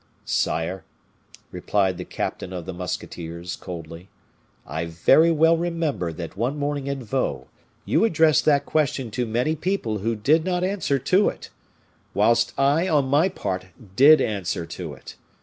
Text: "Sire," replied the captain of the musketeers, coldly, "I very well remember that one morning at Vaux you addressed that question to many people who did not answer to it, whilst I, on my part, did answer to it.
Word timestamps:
"Sire," 0.25 0.83
replied 1.51 1.99
the 1.99 2.05
captain 2.05 2.51
of 2.53 2.65
the 2.65 2.73
musketeers, 2.73 3.55
coldly, 3.55 4.09
"I 4.65 4.85
very 4.85 5.29
well 5.29 5.55
remember 5.55 6.11
that 6.11 6.35
one 6.35 6.57
morning 6.57 6.89
at 6.89 6.97
Vaux 6.97 7.47
you 7.85 8.03
addressed 8.03 8.43
that 8.45 8.65
question 8.65 9.11
to 9.11 9.27
many 9.27 9.55
people 9.55 9.99
who 9.99 10.15
did 10.15 10.43
not 10.43 10.63
answer 10.63 10.97
to 10.97 11.29
it, 11.29 11.51
whilst 12.15 12.51
I, 12.59 12.87
on 12.89 13.05
my 13.09 13.29
part, 13.29 13.67
did 13.95 14.21
answer 14.21 14.65
to 14.65 14.93
it. 14.95 15.17